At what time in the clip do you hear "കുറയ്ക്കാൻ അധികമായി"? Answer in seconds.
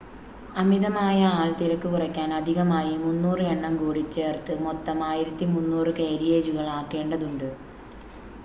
1.87-2.93